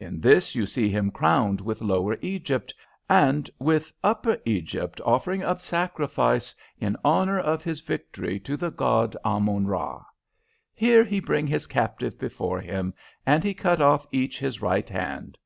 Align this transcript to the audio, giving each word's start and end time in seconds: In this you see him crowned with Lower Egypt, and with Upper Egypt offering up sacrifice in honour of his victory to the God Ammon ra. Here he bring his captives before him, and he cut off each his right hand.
In 0.00 0.20
this 0.20 0.56
you 0.56 0.66
see 0.66 0.88
him 0.90 1.12
crowned 1.12 1.60
with 1.60 1.80
Lower 1.80 2.16
Egypt, 2.22 2.74
and 3.08 3.48
with 3.60 3.92
Upper 4.02 4.36
Egypt 4.44 5.00
offering 5.06 5.44
up 5.44 5.60
sacrifice 5.60 6.56
in 6.80 6.96
honour 7.04 7.38
of 7.38 7.62
his 7.62 7.80
victory 7.80 8.40
to 8.40 8.56
the 8.56 8.72
God 8.72 9.16
Ammon 9.24 9.68
ra. 9.68 10.02
Here 10.74 11.04
he 11.04 11.20
bring 11.20 11.46
his 11.46 11.68
captives 11.68 12.16
before 12.16 12.60
him, 12.60 12.92
and 13.24 13.44
he 13.44 13.54
cut 13.54 13.80
off 13.80 14.08
each 14.10 14.40
his 14.40 14.60
right 14.60 14.88
hand. 14.88 15.38